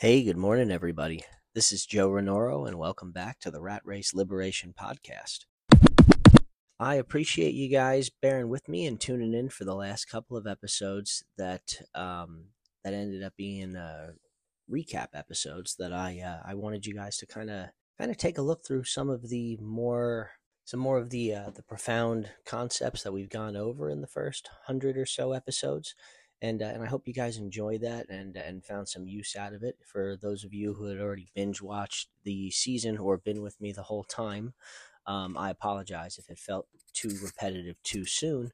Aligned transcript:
Hey, 0.00 0.22
good 0.22 0.38
morning, 0.38 0.70
everybody. 0.70 1.24
This 1.54 1.72
is 1.72 1.84
Joe 1.84 2.08
Renoro, 2.08 2.66
and 2.66 2.78
welcome 2.78 3.12
back 3.12 3.38
to 3.40 3.50
the 3.50 3.60
Rat 3.60 3.82
Race 3.84 4.14
Liberation 4.14 4.72
Podcast. 4.72 5.40
I 6.78 6.94
appreciate 6.94 7.52
you 7.52 7.68
guys 7.68 8.08
bearing 8.08 8.48
with 8.48 8.66
me 8.66 8.86
and 8.86 8.98
tuning 8.98 9.34
in 9.34 9.50
for 9.50 9.66
the 9.66 9.74
last 9.74 10.06
couple 10.06 10.38
of 10.38 10.46
episodes 10.46 11.22
that 11.36 11.82
um, 11.94 12.46
that 12.82 12.94
ended 12.94 13.22
up 13.22 13.34
being 13.36 13.76
uh, 13.76 14.12
recap 14.72 15.08
episodes 15.12 15.76
that 15.78 15.92
I 15.92 16.18
uh, 16.20 16.48
I 16.48 16.54
wanted 16.54 16.86
you 16.86 16.94
guys 16.94 17.18
to 17.18 17.26
kind 17.26 17.50
of 17.50 17.66
kind 17.98 18.10
of 18.10 18.16
take 18.16 18.38
a 18.38 18.42
look 18.42 18.64
through 18.64 18.84
some 18.84 19.10
of 19.10 19.28
the 19.28 19.58
more 19.58 20.30
some 20.64 20.80
more 20.80 20.96
of 20.96 21.10
the 21.10 21.34
uh, 21.34 21.50
the 21.54 21.62
profound 21.62 22.30
concepts 22.46 23.02
that 23.02 23.12
we've 23.12 23.28
gone 23.28 23.54
over 23.54 23.90
in 23.90 24.00
the 24.00 24.06
first 24.06 24.48
hundred 24.64 24.96
or 24.96 25.04
so 25.04 25.32
episodes 25.32 25.94
and 26.42 26.62
uh, 26.62 26.66
and 26.66 26.82
I 26.82 26.86
hope 26.86 27.06
you 27.06 27.14
guys 27.14 27.36
enjoyed 27.36 27.82
that 27.82 28.08
and 28.08 28.36
and 28.36 28.64
found 28.64 28.88
some 28.88 29.06
use 29.06 29.36
out 29.36 29.52
of 29.52 29.62
it. 29.62 29.76
For 29.84 30.16
those 30.20 30.44
of 30.44 30.54
you 30.54 30.74
who 30.74 30.86
had 30.86 30.98
already 30.98 31.28
binge 31.34 31.60
watched 31.60 32.08
the 32.24 32.50
season 32.50 32.98
or 32.98 33.18
been 33.18 33.42
with 33.42 33.60
me 33.60 33.72
the 33.72 33.82
whole 33.82 34.04
time, 34.04 34.54
um, 35.06 35.36
I 35.36 35.50
apologize 35.50 36.18
if 36.18 36.30
it 36.30 36.38
felt 36.38 36.66
too 36.92 37.16
repetitive 37.22 37.82
too 37.82 38.04
soon. 38.04 38.52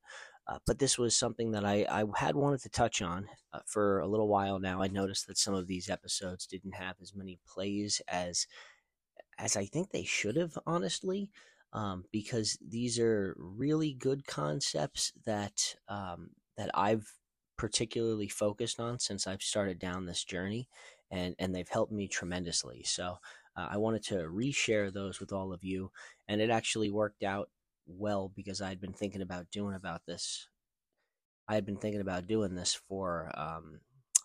Uh, 0.48 0.58
but 0.64 0.78
this 0.78 0.96
was 0.96 1.16
something 1.16 1.50
that 1.50 1.64
I, 1.64 1.84
I 1.90 2.04
had 2.16 2.36
wanted 2.36 2.60
to 2.60 2.68
touch 2.68 3.02
on 3.02 3.28
uh, 3.52 3.58
for 3.66 3.98
a 3.98 4.06
little 4.06 4.28
while 4.28 4.60
now. 4.60 4.80
I 4.80 4.86
noticed 4.86 5.26
that 5.26 5.38
some 5.38 5.54
of 5.54 5.66
these 5.66 5.90
episodes 5.90 6.46
didn't 6.46 6.76
have 6.76 6.94
as 7.02 7.14
many 7.14 7.40
plays 7.46 8.00
as 8.06 8.46
as 9.38 9.56
I 9.56 9.66
think 9.66 9.90
they 9.90 10.04
should 10.04 10.36
have, 10.36 10.56
honestly, 10.66 11.30
um, 11.72 12.04
because 12.10 12.58
these 12.66 12.98
are 12.98 13.36
really 13.38 13.92
good 13.92 14.26
concepts 14.26 15.12
that 15.26 15.74
um, 15.88 16.30
that 16.56 16.70
I've 16.74 17.12
particularly 17.56 18.28
focused 18.28 18.80
on 18.80 18.98
since 18.98 19.26
I've 19.26 19.42
started 19.42 19.78
down 19.78 20.06
this 20.06 20.24
journey, 20.24 20.68
and 21.10 21.34
and 21.38 21.54
they've 21.54 21.68
helped 21.68 21.92
me 21.92 22.08
tremendously. 22.08 22.82
So 22.84 23.18
uh, 23.56 23.68
I 23.70 23.76
wanted 23.78 24.02
to 24.04 24.16
reshare 24.16 24.92
those 24.92 25.20
with 25.20 25.32
all 25.32 25.52
of 25.52 25.64
you, 25.64 25.90
and 26.28 26.40
it 26.40 26.50
actually 26.50 26.90
worked 26.90 27.22
out 27.22 27.48
well 27.86 28.30
because 28.34 28.60
I 28.60 28.68
had 28.68 28.80
been 28.80 28.92
thinking 28.92 29.22
about 29.22 29.50
doing 29.50 29.74
about 29.74 30.06
this. 30.06 30.48
I 31.48 31.54
had 31.54 31.64
been 31.64 31.76
thinking 31.76 32.00
about 32.00 32.26
doing 32.26 32.54
this 32.54 32.74
for 32.74 33.30
um, 33.34 33.80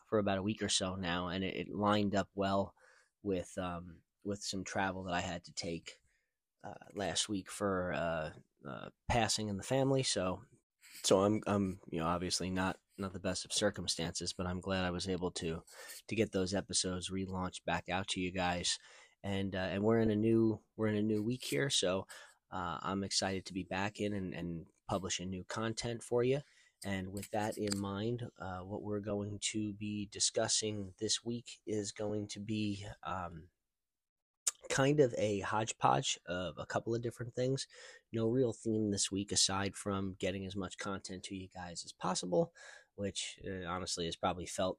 for 0.08 0.20
about 0.20 0.40
a 0.40 0.44
week 0.44 0.62
or 0.62 0.70
so 0.70 0.96
now, 0.96 1.28
and 1.28 1.44
it, 1.44 1.56
it 1.56 1.74
lined 1.74 2.16
up 2.16 2.30
well 2.36 2.74
with 3.24 3.52
um, 3.58 3.98
with 4.24 4.42
some 4.44 4.64
travel 4.64 5.04
that 5.04 5.14
I 5.14 5.22
had 5.22 5.44
to 5.46 5.54
take 5.54 5.98
uh, 6.64 6.74
last 6.94 7.30
week 7.30 7.50
for 7.50 7.94
uh, 7.94 8.30
uh 8.68 8.90
passing 9.08 9.48
in 9.48 9.58
the 9.58 9.64
family. 9.64 10.04
So 10.04 10.42
so 11.04 11.22
I'm 11.22 11.42
I'm 11.48 11.80
you 11.90 12.00
know 12.00 12.08
obviously 12.08 12.50
not 12.50 12.78
not 13.02 13.14
the 13.14 13.20
best 13.20 13.46
of 13.46 13.54
circumstances, 13.54 14.34
but 14.34 14.48
I'm 14.48 14.62
glad 14.62 14.86
I 14.86 14.92
was 14.92 15.10
able 15.10 15.32
to 15.32 15.64
to 16.08 16.16
get 16.16 16.32
those 16.32 16.54
episodes 16.54 17.10
relaunched 17.10 17.66
back 17.66 17.90
out 17.90 18.08
to 18.10 18.22
you 18.22 18.32
guys. 18.32 18.80
And 19.24 19.56
uh, 19.56 19.70
and 19.72 19.84
we're 19.84 20.00
in 20.00 20.12
a 20.12 20.16
new 20.16 20.60
we're 20.78 20.88
in 20.88 20.98
a 20.98 21.02
new 21.02 21.22
week 21.22 21.44
here, 21.44 21.70
so 21.70 22.08
uh, 22.52 22.78
I'm 22.82 23.04
excited 23.04 23.46
to 23.46 23.54
be 23.54 23.64
back 23.64 24.00
in 24.00 24.14
and, 24.14 24.34
and 24.34 24.66
publishing 24.90 25.30
new 25.30 25.44
content 25.48 26.04
for 26.04 26.24
you. 26.24 26.42
And 26.84 27.14
with 27.14 27.30
that 27.32 27.58
in 27.58 27.80
mind, 27.80 28.24
uh, 28.40 28.60
what 28.60 28.82
we're 28.82 29.00
going 29.00 29.40
to 29.54 29.74
be 29.74 30.10
discussing 30.12 30.94
this 31.00 31.24
week 31.24 31.60
is 31.68 31.92
going 31.92 32.28
to 32.30 32.40
be 32.40 32.86
um, 33.06 33.44
kind 34.70 35.00
of 35.00 35.14
a 35.18 35.42
hodgepodge 35.42 36.18
of 36.28 36.56
a 36.58 36.66
couple 36.66 36.96
of 36.96 37.02
different 37.02 37.36
things. 37.36 37.68
No 38.12 38.28
real 38.28 38.54
theme 38.54 38.90
this 38.90 39.12
week 39.12 39.32
aside 39.32 39.76
from 39.76 40.16
getting 40.20 40.46
as 40.46 40.56
much 40.56 40.78
content 40.78 41.24
to 41.24 41.36
you 41.36 41.48
guys 41.54 41.84
as 41.86 41.94
possible 41.94 42.52
which 42.96 43.38
uh, 43.46 43.68
honestly 43.68 44.06
has 44.06 44.16
probably 44.16 44.46
felt 44.46 44.78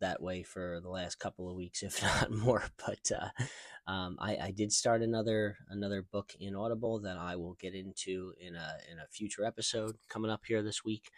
that 0.00 0.20
way 0.20 0.42
for 0.42 0.80
the 0.82 0.90
last 0.90 1.18
couple 1.18 1.48
of 1.48 1.56
weeks, 1.56 1.82
if 1.82 2.02
not 2.02 2.30
more. 2.30 2.64
But 2.84 3.10
uh, 3.10 3.90
um, 3.90 4.16
I, 4.20 4.36
I, 4.36 4.50
did 4.50 4.72
start 4.72 5.02
another 5.02 5.56
another 5.70 6.02
book 6.02 6.34
in 6.38 6.54
Audible 6.54 7.00
that 7.00 7.16
I 7.16 7.36
will 7.36 7.54
get 7.54 7.74
into 7.74 8.34
in 8.38 8.54
a 8.54 8.76
in 8.90 8.98
a 8.98 9.08
future 9.10 9.44
episode 9.44 9.96
coming 10.08 10.30
up 10.30 10.42
here 10.46 10.62
this 10.62 10.84
week. 10.84 11.10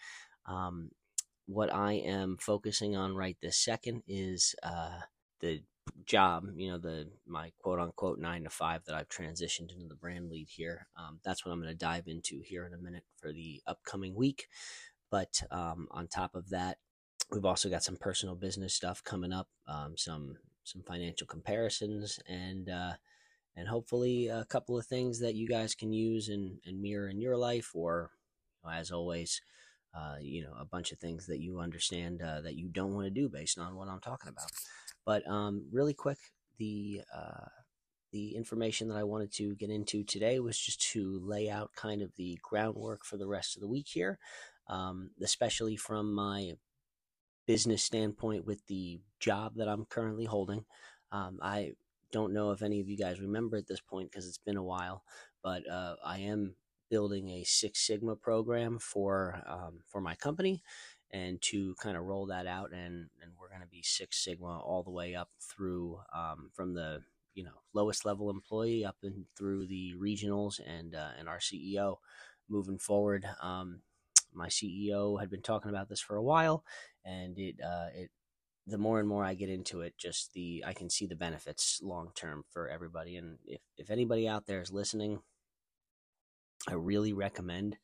Um, 0.47 0.91
what 1.47 1.72
I 1.72 1.94
am 1.94 2.37
focusing 2.41 2.97
on 2.97 3.15
right 3.15 3.37
this 3.43 3.59
second 3.59 4.03
is 4.06 4.54
uh, 4.62 5.00
the 5.41 5.62
job, 6.06 6.47
you 6.56 6.71
know, 6.71 6.78
the 6.78 7.09
my 7.27 7.53
quote 7.59 7.78
unquote 7.78 8.19
nine 8.19 8.44
to 8.44 8.50
five 8.50 8.84
that 8.87 8.94
I've 8.94 9.09
transitioned 9.09 9.72
into 9.72 9.87
the 9.88 9.94
brand 9.94 10.31
lead 10.31 10.49
here. 10.49 10.87
Um, 10.97 11.21
that's 11.25 11.44
what 11.44 11.53
I'm 11.53 11.60
going 11.60 11.72
to 11.72 11.78
dive 11.78 12.04
into 12.06 12.41
here 12.41 12.66
in 12.66 12.75
a 12.75 12.83
minute 12.83 13.04
for 13.16 13.33
the 13.33 13.62
upcoming 13.66 14.15
week. 14.15 14.49
But 15.10 15.42
um, 15.50 15.88
on 15.91 16.09
top 16.09 16.34
of 16.34 16.50
that, 16.50 16.78
we've 17.31 17.44
also 17.44 17.69
got 17.69 17.82
some 17.82 17.97
personal 17.97 18.34
business 18.34 18.75
stuff 18.75 19.03
coming 19.03 19.32
up, 19.32 19.48
um, 19.66 19.97
some 19.97 20.37
some 20.65 20.82
financial 20.82 21.26
comparisons, 21.26 22.19
and 22.26 22.69
uh, 22.69 22.94
and 23.56 23.69
hopefully 23.69 24.28
a 24.28 24.44
couple 24.44 24.78
of 24.78 24.87
things 24.87 25.20
that 25.20 25.34
you 25.34 25.47
guys 25.47 25.75
can 25.75 25.92
use 25.92 26.28
and, 26.28 26.59
and 26.65 26.81
mirror 26.81 27.09
in 27.09 27.20
your 27.20 27.37
life, 27.37 27.70
or 27.75 28.10
you 28.65 28.70
know, 28.70 28.76
as 28.76 28.91
always, 28.91 29.41
uh, 29.97 30.16
you 30.20 30.42
know, 30.42 30.54
a 30.59 30.65
bunch 30.65 30.91
of 30.92 30.98
things 30.98 31.26
that 31.26 31.41
you 31.41 31.60
understand 31.60 32.22
uh, 32.22 32.41
that 32.41 32.56
you 32.56 32.69
don't 32.69 32.94
want 32.94 33.06
to 33.06 33.10
do 33.10 33.28
based 33.28 33.59
on 33.59 33.76
what 33.76 33.88
I'm 33.88 34.00
talking 34.00 34.28
about. 34.28 34.50
But 35.04 35.26
um, 35.28 35.66
really 35.71 35.94
quick, 35.94 36.19
the 36.59 37.03
uh, 37.15 37.47
the 38.14 38.34
information 38.34 38.88
that 38.88 38.97
I 38.97 39.04
wanted 39.04 39.32
to 39.34 39.56
get 39.56 39.70
into 39.70 40.04
today 40.04 40.38
was 40.41 40.58
just 40.58 40.80
to 40.92 41.20
lay 41.22 41.50
out 41.50 41.72
kind 41.76 42.00
of 42.00 42.16
the 42.16 42.38
groundwork 42.42 43.04
for 43.04 43.19
the 43.19 43.26
rest 43.26 43.56
of 43.56 43.60
the 43.60 43.69
week 43.69 43.88
here 43.88 44.19
um, 44.69 45.10
especially 45.22 45.76
from 45.76 46.14
my 46.14 46.53
business 47.47 47.82
standpoint 47.82 48.47
with 48.47 48.66
the 48.66 49.00
job 49.20 49.54
that 49.56 49.69
I'm 49.69 49.84
currently 49.84 50.24
holding. 50.24 50.64
Um, 51.12 51.38
I 51.42 51.72
don't 52.12 52.32
know 52.32 52.53
if 52.53 52.62
any 52.62 52.80
of 52.80 52.88
you 52.88 52.97
guys 52.97 53.20
remember 53.20 53.56
at 53.56 53.66
this 53.66 53.80
point 53.80 54.10
because 54.10 54.26
it's 54.26 54.38
been 54.38 54.56
a 54.56 54.62
while, 54.62 55.03
but 55.42 55.69
uh, 55.69 55.97
I 56.04 56.20
am 56.20 56.54
building 56.91 57.28
a 57.30 57.44
Six 57.44 57.86
Sigma 57.86 58.16
program 58.16 58.78
for 58.78 59.42
um, 59.47 59.80
for 59.86 60.00
my 60.00 60.14
company, 60.14 60.62
and 61.10 61.41
to 61.42 61.74
kind 61.80 61.97
of 61.97 62.04
roll 62.04 62.26
that 62.26 62.47
out, 62.47 62.72
and 62.72 63.08
and 63.22 63.32
we're 63.38 63.48
going 63.48 63.60
to 63.60 63.66
be 63.66 63.82
Six 63.82 64.24
Sigma 64.24 64.60
all 64.60 64.82
the 64.82 64.91
way 64.91 65.14
up 65.14 65.30
through 65.41 65.98
um, 66.14 66.50
from 66.54 66.74
the 66.74 67.00
you 67.34 67.45
know 67.45 67.62
lowest 67.72 68.05
level 68.05 68.31
employee 68.31 68.84
up 68.84 68.97
and 69.03 69.27
through 69.37 69.67
the 69.67 69.95
regionals 70.00 70.61
and 70.67 70.95
uh, 70.95 71.11
and 71.19 71.28
our 71.28 71.39
CEO 71.39 71.97
moving 72.49 72.78
forward. 72.78 73.25
Um, 73.43 73.81
my 74.33 74.49
CEO 74.49 75.21
had 75.21 75.31
been 75.31 75.43
talking 75.43 75.71
about 75.71 75.89
this 75.89 76.00
for 76.00 76.17
a 76.17 76.22
while, 76.22 76.65
and 77.05 77.39
it 77.39 77.56
uh, 77.65 77.89
it 77.95 78.11
the 78.67 78.78
more 78.78 78.99
and 78.99 79.09
more 79.09 79.25
I 79.25 79.34
get 79.34 79.50
into 79.50 79.83
it, 79.83 79.95
just 79.99 80.33
the 80.33 80.65
I 80.67 80.72
can 80.72 80.89
see 80.89 81.06
the 81.06 81.17
benefits 81.17 81.81
long 81.83 82.11
term 82.15 82.45
for 82.50 82.69
everybody. 82.69 83.17
And 83.17 83.39
if 83.47 83.61
if 83.77 83.91
anybody 83.91 84.27
out 84.27 84.47
there 84.47 84.61
is 84.61 84.72
listening, 84.72 85.21
I 86.69 86.75
really 86.75 87.12
recommend 87.12 87.77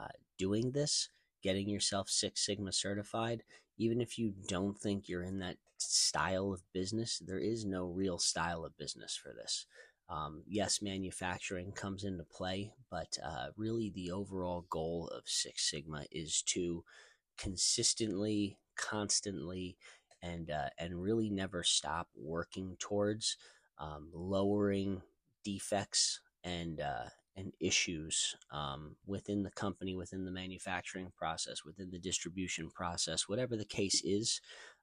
uh, 0.00 0.08
doing 0.38 0.72
this, 0.72 1.08
getting 1.42 1.68
yourself 1.68 2.08
Six 2.08 2.44
Sigma 2.44 2.72
certified. 2.72 3.42
Even 3.78 4.00
if 4.00 4.18
you 4.18 4.32
don't 4.48 4.78
think 4.78 5.06
you're 5.06 5.22
in 5.22 5.38
that 5.40 5.56
style 5.78 6.52
of 6.52 6.62
business, 6.72 7.22
there 7.24 7.38
is 7.38 7.64
no 7.64 7.86
real 7.86 8.18
style 8.18 8.64
of 8.64 8.76
business 8.76 9.16
for 9.16 9.32
this. 9.32 9.66
Um, 10.08 10.42
yes, 10.46 10.80
manufacturing 10.80 11.72
comes 11.72 12.04
into 12.04 12.24
play, 12.24 12.72
but 12.90 13.18
uh, 13.24 13.48
really 13.56 13.90
the 13.90 14.12
overall 14.12 14.66
goal 14.70 15.10
of 15.14 15.24
Six 15.26 15.68
Sigma 15.68 16.04
is 16.12 16.42
to 16.42 16.84
consistently, 17.36 18.58
constantly, 18.76 19.76
and 20.22 20.50
uh, 20.50 20.70
and 20.78 21.02
really 21.02 21.28
never 21.28 21.62
stop 21.62 22.08
working 22.16 22.76
towards 22.78 23.36
um, 23.78 24.10
lowering 24.12 25.02
defects 25.44 26.20
and 26.44 26.80
uh, 26.80 27.06
and 27.36 27.52
issues 27.60 28.34
um, 28.50 28.96
within 29.06 29.42
the 29.42 29.50
company, 29.50 29.94
within 29.94 30.24
the 30.24 30.30
manufacturing 30.30 31.12
process, 31.16 31.64
within 31.64 31.90
the 31.90 31.98
distribution 31.98 32.70
process, 32.70 33.28
whatever 33.28 33.56
the 33.56 33.64
case 33.64 34.02
is. 34.04 34.40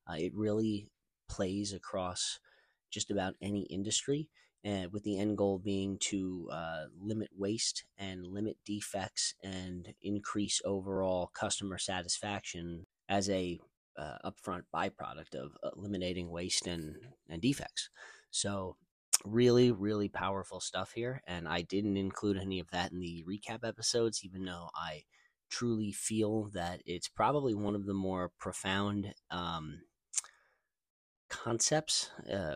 Uh, 0.09 0.15
it 0.17 0.33
really 0.35 0.89
plays 1.29 1.73
across 1.73 2.39
just 2.91 3.09
about 3.09 3.33
any 3.41 3.63
industry 3.63 4.29
and 4.63 4.93
with 4.93 5.03
the 5.03 5.19
end 5.19 5.37
goal 5.37 5.59
being 5.59 5.97
to 5.99 6.49
uh, 6.51 6.85
limit 7.01 7.29
waste 7.35 7.83
and 7.97 8.25
limit 8.25 8.57
defects 8.65 9.35
and 9.43 9.93
increase 10.01 10.61
overall 10.63 11.31
customer 11.33 11.77
satisfaction 11.77 12.85
as 13.09 13.29
a 13.29 13.59
uh, 13.97 14.17
upfront 14.25 14.63
byproduct 14.73 15.35
of 15.35 15.51
eliminating 15.75 16.29
waste 16.29 16.65
and, 16.67 16.95
and 17.29 17.41
defects. 17.41 17.89
So, 18.31 18.77
really, 19.25 19.71
really 19.71 20.09
powerful 20.09 20.59
stuff 20.59 20.93
here. 20.93 21.21
And 21.27 21.47
I 21.47 21.61
didn't 21.61 21.97
include 21.97 22.37
any 22.37 22.59
of 22.59 22.71
that 22.71 22.91
in 22.91 22.99
the 22.99 23.23
recap 23.29 23.67
episodes, 23.67 24.21
even 24.23 24.45
though 24.45 24.69
I 24.75 25.03
truly 25.49 25.91
feel 25.91 26.49
that 26.53 26.81
it's 26.85 27.07
probably 27.07 27.53
one 27.53 27.75
of 27.75 27.85
the 27.85 27.93
more 27.93 28.31
profound 28.39 29.13
um, 29.29 29.81
concepts. 31.33 32.09
Uh, 32.31 32.55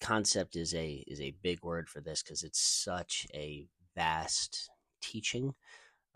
concept 0.00 0.56
is 0.56 0.74
a 0.74 1.04
is 1.06 1.20
a 1.20 1.34
big 1.42 1.62
word 1.62 1.88
for 1.88 2.00
this 2.00 2.22
because 2.22 2.42
it's 2.42 2.60
such 2.60 3.26
a 3.34 3.66
vast 3.94 4.70
teaching 5.02 5.54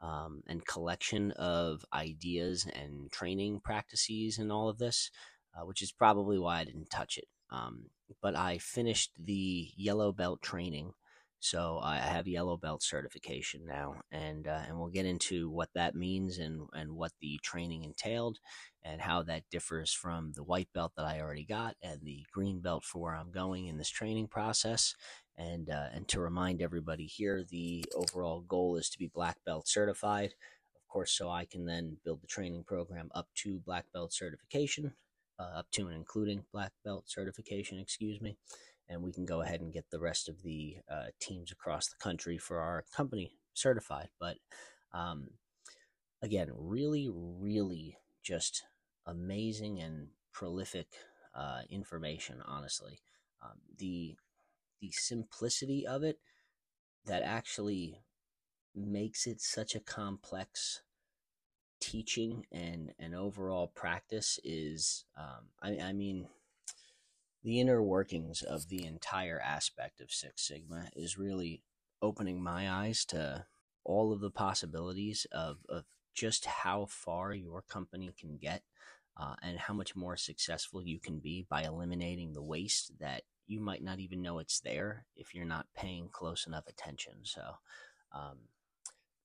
um, 0.02 0.42
and 0.46 0.66
collection 0.66 1.32
of 1.32 1.84
ideas 1.92 2.66
and 2.74 3.10
training 3.12 3.60
practices 3.64 4.38
and 4.38 4.50
all 4.52 4.68
of 4.68 4.78
this, 4.78 5.10
uh, 5.56 5.64
which 5.64 5.82
is 5.82 5.92
probably 5.92 6.38
why 6.38 6.60
I 6.60 6.64
didn't 6.64 6.90
touch 6.90 7.18
it 7.18 7.28
Um, 7.50 7.90
but 8.22 8.36
I 8.36 8.58
finished 8.58 9.12
the 9.18 9.68
yellow 9.76 10.12
belt 10.12 10.42
training, 10.42 10.92
so 11.40 11.78
I 11.82 11.96
have 11.98 12.26
yellow 12.28 12.56
belt 12.56 12.82
certification 12.82 13.64
now, 13.66 13.96
and 14.10 14.46
uh, 14.46 14.62
and 14.66 14.78
we'll 14.78 14.88
get 14.88 15.06
into 15.06 15.50
what 15.50 15.70
that 15.74 15.94
means 15.94 16.38
and 16.38 16.62
and 16.72 16.92
what 16.92 17.12
the 17.20 17.38
training 17.42 17.84
entailed, 17.84 18.38
and 18.82 19.00
how 19.00 19.22
that 19.24 19.44
differs 19.50 19.92
from 19.92 20.32
the 20.34 20.44
white 20.44 20.68
belt 20.74 20.92
that 20.96 21.06
I 21.06 21.20
already 21.20 21.44
got 21.44 21.76
and 21.82 22.00
the 22.02 22.24
green 22.32 22.60
belt 22.60 22.84
for 22.84 23.00
where 23.00 23.14
I'm 23.14 23.30
going 23.30 23.66
in 23.66 23.78
this 23.78 23.90
training 23.90 24.28
process. 24.28 24.94
And 25.36 25.70
uh, 25.70 25.88
and 25.94 26.08
to 26.08 26.20
remind 26.20 26.60
everybody 26.62 27.06
here, 27.06 27.44
the 27.48 27.84
overall 27.94 28.40
goal 28.40 28.76
is 28.76 28.90
to 28.90 28.98
be 28.98 29.10
black 29.14 29.38
belt 29.46 29.68
certified 29.68 30.34
of 30.88 30.92
course, 30.92 31.12
so 31.12 31.28
I 31.30 31.44
can 31.44 31.66
then 31.66 31.98
build 32.04 32.22
the 32.22 32.26
training 32.26 32.64
program 32.64 33.10
up 33.14 33.28
to 33.42 33.60
black 33.66 33.84
belt 33.92 34.12
certification, 34.12 34.94
uh, 35.38 35.58
up 35.58 35.66
to 35.72 35.86
and 35.86 35.94
including 35.94 36.44
black 36.52 36.72
belt 36.84 37.04
certification, 37.08 37.78
excuse 37.78 38.22
me, 38.22 38.38
and 38.88 39.02
we 39.02 39.12
can 39.12 39.24
go 39.24 39.42
ahead 39.42 39.60
and 39.60 39.72
get 39.72 39.90
the 39.90 40.00
rest 40.00 40.28
of 40.28 40.42
the 40.42 40.76
uh, 40.90 41.06
teams 41.20 41.52
across 41.52 41.88
the 41.88 41.96
country 41.96 42.38
for 42.38 42.58
our 42.58 42.84
company 42.94 43.32
certified. 43.54 44.08
But 44.18 44.36
um, 44.92 45.28
again, 46.22 46.50
really, 46.54 47.08
really 47.12 47.98
just 48.22 48.64
amazing 49.06 49.80
and 49.80 50.08
prolific 50.32 50.88
uh, 51.34 51.60
information. 51.70 52.42
Honestly, 52.46 53.00
um, 53.42 53.58
the 53.76 54.16
the 54.80 54.90
simplicity 54.92 55.86
of 55.86 56.02
it 56.04 56.18
that 57.04 57.22
actually 57.22 58.02
makes 58.74 59.26
it 59.26 59.40
such 59.40 59.74
a 59.74 59.80
complex 59.80 60.82
teaching 61.80 62.44
and 62.52 62.92
and 62.98 63.14
overall 63.14 63.68
practice 63.74 64.38
is 64.44 65.04
um, 65.16 65.46
I, 65.62 65.88
I 65.88 65.92
mean 65.92 66.28
the 67.42 67.60
inner 67.60 67.82
workings 67.82 68.42
of 68.42 68.68
the 68.68 68.84
entire 68.84 69.40
aspect 69.40 70.00
of 70.00 70.10
six 70.10 70.46
sigma 70.46 70.88
is 70.94 71.18
really 71.18 71.62
opening 72.02 72.42
my 72.42 72.70
eyes 72.70 73.04
to 73.04 73.44
all 73.84 74.12
of 74.12 74.20
the 74.20 74.30
possibilities 74.30 75.26
of, 75.32 75.58
of 75.68 75.84
just 76.14 76.44
how 76.44 76.86
far 76.86 77.32
your 77.32 77.62
company 77.62 78.12
can 78.18 78.36
get 78.36 78.62
uh, 79.16 79.34
and 79.42 79.58
how 79.58 79.74
much 79.74 79.96
more 79.96 80.16
successful 80.16 80.82
you 80.82 80.98
can 80.98 81.18
be 81.18 81.46
by 81.48 81.62
eliminating 81.62 82.32
the 82.32 82.42
waste 82.42 82.92
that 83.00 83.22
you 83.46 83.60
might 83.60 83.82
not 83.82 83.98
even 83.98 84.20
know 84.20 84.38
it's 84.38 84.60
there 84.60 85.06
if 85.16 85.34
you're 85.34 85.44
not 85.44 85.66
paying 85.74 86.08
close 86.12 86.46
enough 86.46 86.66
attention 86.66 87.14
so 87.22 87.42
um, 88.12 88.38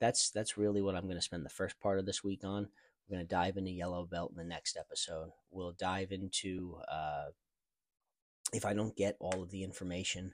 that's 0.04 0.32
that's 0.32 0.58
really 0.58 0.82
what 0.82 0.96
I'm 0.96 1.06
going 1.06 1.16
to 1.16 1.22
spend 1.22 1.46
the 1.46 1.50
first 1.50 1.80
part 1.80 1.98
of 1.98 2.06
this 2.06 2.24
week 2.24 2.44
on. 2.44 2.68
We're 3.08 3.18
going 3.18 3.28
to 3.28 3.36
dive 3.36 3.58
into 3.58 3.72
yellow 3.72 4.06
belt 4.06 4.32
in 4.32 4.38
the 4.38 4.44
next 4.44 4.78
episode. 4.78 5.30
We'll 5.50 5.74
dive 5.74 6.12
into 6.12 6.78
uh, 6.92 7.28
if 8.54 8.66
I 8.66 8.74
don't 8.74 8.96
get 8.96 9.18
all 9.20 9.42
of 9.42 9.52
the 9.52 9.64
information 9.64 10.34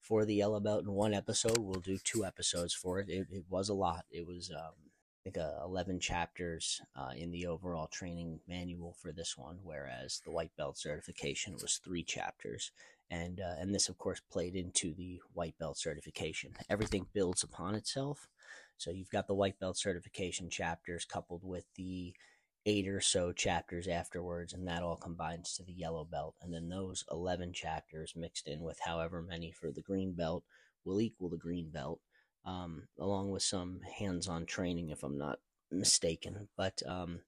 for 0.00 0.24
the 0.24 0.34
yellow 0.34 0.60
belt 0.60 0.84
in 0.84 0.92
one 0.92 1.14
episode, 1.14 1.58
we'll 1.58 1.80
do 1.80 1.98
two 1.98 2.24
episodes 2.24 2.74
for 2.74 3.00
it. 3.00 3.08
It, 3.08 3.28
it 3.30 3.44
was 3.48 3.68
a 3.68 3.74
lot. 3.74 4.04
It 4.10 4.26
was 4.26 4.50
um, 4.50 4.72
I 5.20 5.30
think 5.30 5.38
uh, 5.38 5.64
11 5.64 6.00
chapters 6.00 6.80
uh, 6.96 7.10
in 7.14 7.30
the 7.30 7.46
overall 7.46 7.88
training 7.88 8.40
manual 8.48 8.96
for 9.00 9.12
this 9.12 9.36
one, 9.36 9.58
whereas 9.62 10.22
the 10.24 10.30
white 10.30 10.56
belt 10.56 10.78
certification 10.78 11.54
was 11.60 11.78
three 11.84 12.02
chapters. 12.02 12.72
And, 13.10 13.40
uh, 13.40 13.54
and 13.58 13.74
this, 13.74 13.88
of 13.88 13.98
course, 13.98 14.20
played 14.30 14.54
into 14.54 14.94
the 14.94 15.20
white 15.34 15.58
belt 15.58 15.76
certification. 15.76 16.52
Everything 16.70 17.06
builds 17.12 17.42
upon 17.42 17.74
itself. 17.74 18.28
So 18.78 18.90
you've 18.90 19.10
got 19.10 19.26
the 19.26 19.34
white 19.34 19.58
belt 19.58 19.76
certification 19.76 20.48
chapters 20.48 21.04
coupled 21.04 21.42
with 21.44 21.64
the 21.76 22.14
eight 22.66 22.88
or 22.88 23.00
so 23.00 23.32
chapters 23.32 23.88
afterwards, 23.88 24.52
and 24.52 24.66
that 24.68 24.82
all 24.82 24.96
combines 24.96 25.54
to 25.54 25.62
the 25.62 25.72
yellow 25.72 26.04
belt. 26.04 26.34
And 26.42 26.52
then 26.52 26.68
those 26.68 27.04
11 27.10 27.52
chapters 27.52 28.14
mixed 28.16 28.48
in 28.48 28.60
with 28.60 28.78
however 28.84 29.22
many 29.22 29.50
for 29.50 29.70
the 29.70 29.82
green 29.82 30.12
belt 30.12 30.44
will 30.84 31.00
equal 31.00 31.30
the 31.30 31.36
green 31.36 31.70
belt, 31.70 32.00
um, 32.44 32.88
along 32.98 33.30
with 33.30 33.42
some 33.42 33.80
hands 33.98 34.28
on 34.28 34.46
training, 34.46 34.90
if 34.90 35.02
I'm 35.02 35.18
not 35.18 35.38
mistaken. 35.70 36.48
But 36.56 36.82
um, 36.86 37.20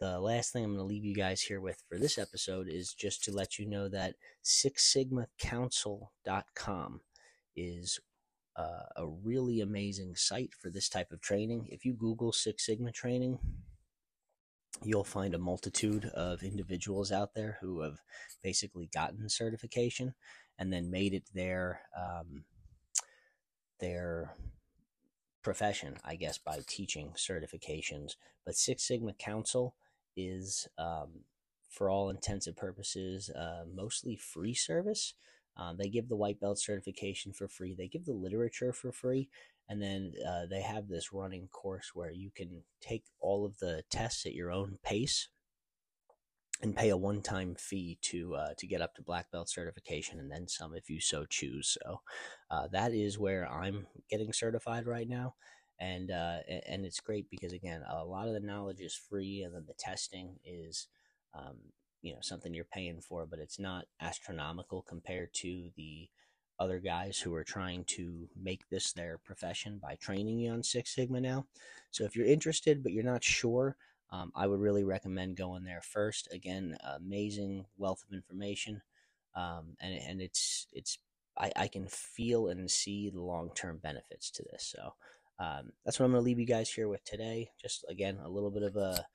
the 0.00 0.18
last 0.20 0.52
thing 0.52 0.64
I'm 0.64 0.74
going 0.74 0.84
to 0.84 0.84
leave 0.84 1.04
you 1.04 1.14
guys 1.14 1.40
here 1.40 1.60
with 1.60 1.82
for 1.88 1.98
this 1.98 2.18
episode 2.18 2.68
is 2.68 2.92
just 2.92 3.24
to 3.24 3.32
let 3.32 3.58
you 3.58 3.66
know 3.66 3.88
that 3.88 4.14
SixSigmaCouncil.com 4.44 7.00
is 7.56 8.00
uh, 8.56 8.84
a 8.96 9.06
really 9.06 9.60
amazing 9.60 10.14
site 10.14 10.52
for 10.60 10.70
this 10.70 10.88
type 10.88 11.10
of 11.12 11.20
training. 11.20 11.68
If 11.70 11.84
you 11.84 11.94
Google 11.94 12.32
Six 12.32 12.66
Sigma 12.66 12.92
training, 12.92 13.38
you'll 14.84 15.04
find 15.04 15.34
a 15.34 15.38
multitude 15.38 16.06
of 16.06 16.42
individuals 16.42 17.12
out 17.12 17.34
there 17.34 17.58
who 17.60 17.80
have 17.80 17.98
basically 18.42 18.88
gotten 18.92 19.28
certification 19.28 20.14
and 20.58 20.72
then 20.72 20.90
made 20.90 21.14
it 21.14 21.24
their 21.34 21.82
um, 21.96 22.44
their 23.80 24.34
profession, 25.42 25.96
I 26.04 26.16
guess, 26.16 26.38
by 26.38 26.60
teaching 26.66 27.12
certifications. 27.16 28.16
But 28.44 28.56
Six 28.56 28.86
Sigma 28.86 29.12
Council 29.14 29.74
is, 30.16 30.68
um, 30.78 31.20
for 31.70 31.88
all 31.88 32.10
intents 32.10 32.46
and 32.46 32.56
purposes, 32.56 33.30
uh, 33.30 33.64
mostly 33.72 34.16
free 34.16 34.54
service. 34.54 35.14
Um, 35.56 35.76
they 35.76 35.88
give 35.88 36.08
the 36.08 36.16
white 36.16 36.40
belt 36.40 36.58
certification 36.58 37.32
for 37.32 37.48
free. 37.48 37.74
They 37.74 37.88
give 37.88 38.04
the 38.04 38.12
literature 38.12 38.72
for 38.72 38.92
free. 38.92 39.28
And 39.68 39.82
then 39.82 40.14
uh, 40.26 40.46
they 40.50 40.62
have 40.62 40.88
this 40.88 41.12
running 41.12 41.48
course 41.48 41.90
where 41.94 42.10
you 42.10 42.30
can 42.34 42.62
take 42.80 43.04
all 43.20 43.44
of 43.44 43.58
the 43.58 43.82
tests 43.90 44.24
at 44.26 44.34
your 44.34 44.50
own 44.50 44.78
pace 44.82 45.28
and 46.62 46.74
pay 46.74 46.88
a 46.88 46.96
one-time 46.96 47.54
fee 47.54 47.98
to 48.02 48.34
uh, 48.34 48.54
to 48.58 48.66
get 48.66 48.82
up 48.82 48.94
to 48.94 49.02
black 49.02 49.30
belt 49.30 49.48
certification, 49.48 50.18
and 50.18 50.30
then 50.30 50.48
some 50.48 50.74
if 50.74 50.90
you 50.90 51.00
so 51.00 51.24
choose. 51.24 51.76
So 51.80 52.00
uh, 52.50 52.68
that 52.72 52.92
is 52.92 53.18
where 53.18 53.50
I'm 53.50 53.86
getting 54.10 54.32
certified 54.32 54.86
right 54.86 55.08
now, 55.08 55.34
and 55.78 56.10
uh, 56.10 56.38
and 56.66 56.84
it's 56.84 57.00
great 57.00 57.30
because 57.30 57.52
again, 57.52 57.82
a 57.88 58.04
lot 58.04 58.26
of 58.26 58.34
the 58.34 58.40
knowledge 58.40 58.80
is 58.80 58.94
free, 58.94 59.42
and 59.42 59.54
then 59.54 59.64
the 59.68 59.74
testing 59.78 60.38
is 60.44 60.88
um, 61.34 61.56
you 62.02 62.12
know 62.12 62.20
something 62.22 62.54
you're 62.54 62.64
paying 62.64 63.00
for, 63.00 63.26
but 63.26 63.38
it's 63.38 63.58
not 63.60 63.84
astronomical 64.00 64.82
compared 64.82 65.32
to 65.34 65.70
the 65.76 66.08
other 66.58 66.78
guys 66.80 67.18
who 67.18 67.34
are 67.34 67.44
trying 67.44 67.84
to 67.84 68.28
make 68.40 68.68
this 68.68 68.92
their 68.92 69.18
profession 69.18 69.78
by 69.82 69.94
training 69.96 70.38
you 70.38 70.50
on 70.50 70.62
Six 70.62 70.94
Sigma 70.94 71.20
now. 71.20 71.46
So 71.90 72.04
if 72.04 72.16
you're 72.16 72.26
interested 72.26 72.82
but 72.82 72.92
you're 72.92 73.04
not 73.04 73.24
sure, 73.24 73.76
um, 74.10 74.32
I 74.34 74.46
would 74.46 74.60
really 74.60 74.84
recommend 74.84 75.36
going 75.36 75.64
there 75.64 75.82
first. 75.82 76.28
Again, 76.32 76.76
amazing 76.96 77.66
wealth 77.76 78.04
of 78.08 78.14
information, 78.14 78.82
um, 79.34 79.76
and 79.80 79.94
and 79.94 80.20
it's 80.22 80.66
it's 80.72 80.98
I, 81.38 81.52
I 81.56 81.68
can 81.68 81.86
feel 81.86 82.48
and 82.48 82.70
see 82.70 83.10
the 83.10 83.20
long 83.20 83.50
term 83.54 83.78
benefits 83.82 84.30
to 84.32 84.42
this. 84.50 84.74
So 84.74 84.94
um, 85.38 85.72
that's 85.84 85.98
what 85.98 86.06
I'm 86.06 86.12
going 86.12 86.22
to 86.22 86.24
leave 86.24 86.40
you 86.40 86.46
guys 86.46 86.70
here 86.70 86.88
with 86.88 87.04
today. 87.04 87.50
Just 87.60 87.84
again 87.88 88.18
a 88.22 88.28
little 88.28 88.50
bit 88.50 88.62
of 88.62 88.76
a 88.76 89.06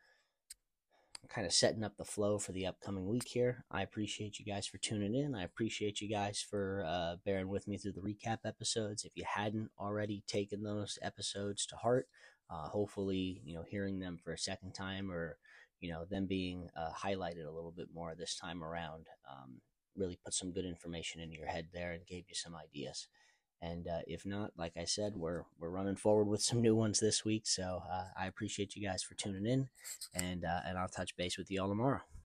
kind 1.29 1.47
of 1.47 1.53
setting 1.53 1.83
up 1.83 1.97
the 1.97 2.05
flow 2.05 2.37
for 2.37 2.51
the 2.51 2.65
upcoming 2.65 3.07
week 3.07 3.27
here. 3.27 3.65
I 3.71 3.81
appreciate 3.81 4.39
you 4.39 4.45
guys 4.45 4.67
for 4.67 4.77
tuning 4.77 5.15
in. 5.15 5.35
I 5.35 5.43
appreciate 5.43 6.01
you 6.01 6.09
guys 6.09 6.45
for 6.47 6.83
uh, 6.85 7.15
bearing 7.25 7.47
with 7.47 7.67
me 7.67 7.77
through 7.77 7.93
the 7.93 8.01
recap 8.01 8.39
episodes. 8.45 9.03
If 9.03 9.15
you 9.15 9.23
hadn't 9.25 9.71
already 9.79 10.23
taken 10.27 10.63
those 10.63 10.99
episodes 11.01 11.65
to 11.67 11.75
heart, 11.75 12.07
uh, 12.49 12.67
hopefully, 12.67 13.41
you 13.43 13.55
know, 13.55 13.63
hearing 13.67 13.99
them 13.99 14.17
for 14.23 14.33
a 14.33 14.37
second 14.37 14.73
time 14.73 15.11
or, 15.11 15.37
you 15.79 15.91
know, 15.91 16.05
them 16.05 16.27
being 16.27 16.69
uh, 16.77 16.91
highlighted 16.91 17.47
a 17.47 17.51
little 17.51 17.73
bit 17.75 17.87
more 17.93 18.13
this 18.15 18.37
time 18.37 18.63
around 18.63 19.07
um, 19.29 19.61
really 19.95 20.19
put 20.23 20.33
some 20.33 20.51
good 20.51 20.65
information 20.65 21.21
in 21.21 21.31
your 21.31 21.47
head 21.47 21.67
there 21.73 21.91
and 21.91 22.05
gave 22.05 22.25
you 22.27 22.35
some 22.35 22.55
ideas. 22.55 23.07
And 23.63 23.87
uh, 23.87 23.99
if 24.07 24.25
not, 24.25 24.51
like 24.57 24.73
I 24.77 24.83
said, 24.83 25.15
we're 25.15 25.43
we're 25.57 25.69
running 25.69 25.95
forward 25.95 26.25
with 26.25 26.41
some 26.41 26.61
new 26.61 26.75
ones 26.75 26.99
this 26.99 27.23
week. 27.23 27.47
So 27.47 27.81
uh, 27.89 28.07
I 28.19 28.27
appreciate 28.27 28.75
you 28.75 28.85
guys 28.85 29.03
for 29.03 29.15
tuning 29.15 29.45
in, 29.45 29.69
and 30.13 30.43
uh, 30.43 30.59
and 30.67 30.77
I'll 30.77 30.89
touch 30.89 31.15
base 31.15 31.37
with 31.37 31.49
you 31.49 31.61
all 31.61 31.69
tomorrow. 31.69 32.01